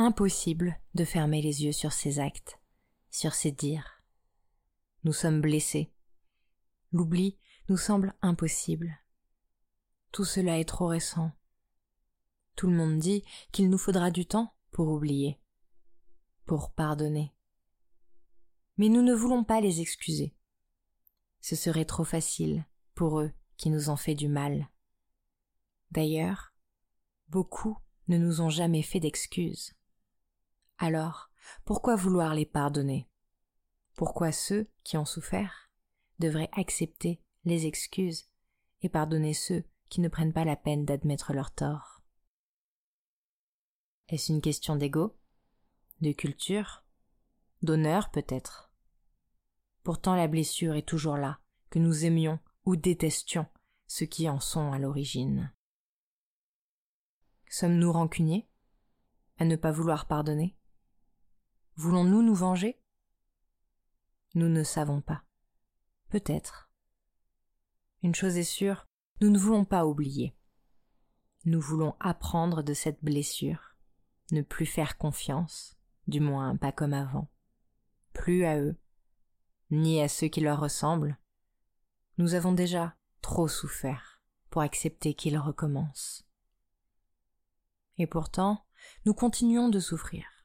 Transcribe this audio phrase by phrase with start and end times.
[0.00, 2.60] Impossible de fermer les yeux sur ces actes,
[3.10, 4.00] sur ces dires.
[5.02, 5.92] Nous sommes blessés.
[6.92, 7.36] L'oubli
[7.68, 8.96] nous semble impossible.
[10.12, 11.32] Tout cela est trop récent.
[12.54, 15.40] Tout le monde dit qu'il nous faudra du temps pour oublier,
[16.46, 17.34] pour pardonner.
[18.76, 20.32] Mais nous ne voulons pas les excuser.
[21.40, 24.68] Ce serait trop facile pour eux qui nous ont fait du mal.
[25.90, 26.54] D'ailleurs,
[27.30, 29.74] beaucoup ne nous ont jamais fait d'excuses.
[30.78, 31.30] Alors,
[31.64, 33.08] pourquoi vouloir les pardonner?
[33.94, 35.70] Pourquoi ceux qui ont souffert
[36.20, 38.28] devraient accepter les excuses
[38.82, 42.02] et pardonner ceux qui ne prennent pas la peine d'admettre leur tort?
[44.08, 45.18] Est-ce une question d'ego
[46.00, 46.84] De culture
[47.62, 48.72] D'honneur peut-être?
[49.82, 53.46] Pourtant la blessure est toujours là, que nous aimions ou détestions
[53.88, 55.52] ceux qui en sont à l'origine.
[57.50, 58.48] Sommes-nous rancuniers
[59.38, 60.57] à ne pas vouloir pardonner?
[61.78, 62.76] Voulons-nous nous venger?
[64.34, 65.22] Nous ne savons pas.
[66.08, 66.72] Peut-être.
[68.02, 68.88] Une chose est sûre,
[69.20, 70.36] nous ne voulons pas oublier.
[71.44, 73.76] Nous voulons apprendre de cette blessure,
[74.32, 75.78] ne plus faire confiance,
[76.08, 77.30] du moins pas comme avant,
[78.12, 78.76] plus à eux,
[79.70, 81.16] ni à ceux qui leur ressemblent.
[82.16, 84.20] Nous avons déjà trop souffert
[84.50, 86.26] pour accepter qu'ils recommencent.
[87.98, 88.66] Et pourtant,
[89.06, 90.37] nous continuons de souffrir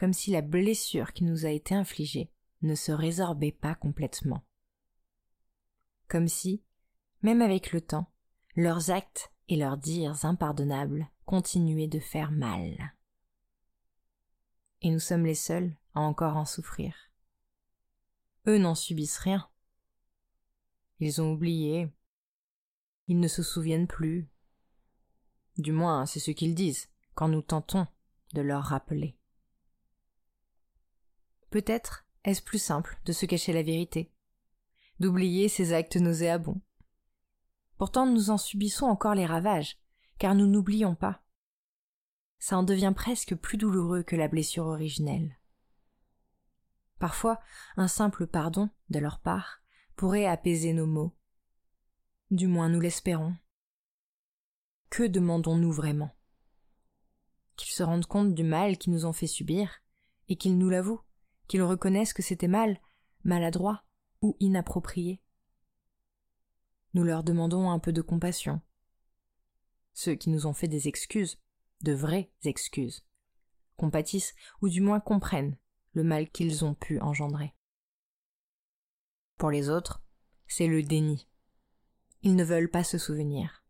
[0.00, 4.42] comme si la blessure qui nous a été infligée ne se résorbait pas complètement.
[6.08, 6.62] Comme si,
[7.20, 8.10] même avec le temps,
[8.56, 12.94] leurs actes et leurs dires impardonnables continuaient de faire mal.
[14.80, 16.94] Et nous sommes les seuls à encore en souffrir.
[18.46, 19.50] Eux n'en subissent rien.
[20.98, 21.92] Ils ont oublié.
[23.06, 24.30] Ils ne se souviennent plus.
[25.58, 27.86] Du moins, c'est ce qu'ils disent quand nous tentons
[28.32, 29.19] de leur rappeler.
[31.50, 34.12] Peut-être est-ce plus simple de se cacher la vérité,
[35.00, 36.60] d'oublier ces actes nauséabonds.
[37.76, 39.78] Pourtant nous en subissons encore les ravages,
[40.18, 41.22] car nous n'oublions pas.
[42.38, 45.38] Ça en devient presque plus douloureux que la blessure originelle.
[46.98, 47.40] Parfois,
[47.76, 49.62] un simple pardon de leur part
[49.96, 51.16] pourrait apaiser nos maux.
[52.30, 53.34] Du moins nous l'espérons.
[54.90, 56.14] Que demandons-nous vraiment?
[57.56, 59.82] Qu'ils se rendent compte du mal qu'ils nous ont fait subir,
[60.28, 61.02] et qu'ils nous l'avouent
[61.50, 62.80] qu'ils reconnaissent que c'était mal,
[63.24, 63.82] maladroit
[64.22, 65.20] ou inapproprié.
[66.94, 68.60] Nous leur demandons un peu de compassion.
[69.92, 71.40] Ceux qui nous ont fait des excuses,
[71.82, 73.04] de vraies excuses,
[73.76, 75.56] compatissent ou du moins comprennent
[75.92, 77.52] le mal qu'ils ont pu engendrer.
[79.36, 80.04] Pour les autres,
[80.46, 81.26] c'est le déni.
[82.22, 83.64] Ils ne veulent pas se souvenir,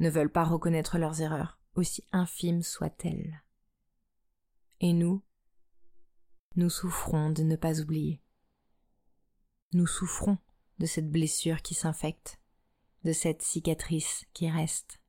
[0.00, 3.44] ne veulent pas reconnaître leurs erreurs, aussi infimes soient-elles.
[4.80, 5.22] Et nous,
[6.56, 8.22] nous souffrons de ne pas oublier.
[9.72, 10.38] Nous souffrons
[10.78, 12.40] de cette blessure qui s'infecte,
[13.02, 15.00] de cette cicatrice qui reste,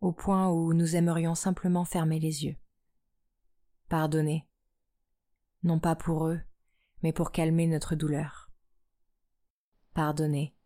[0.00, 2.56] au point où nous aimerions simplement fermer les yeux.
[3.88, 4.46] Pardonner,
[5.62, 6.40] non pas pour eux,
[7.02, 8.50] mais pour calmer notre douleur.
[9.92, 10.56] Pardonner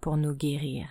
[0.00, 0.90] pour nous guérir.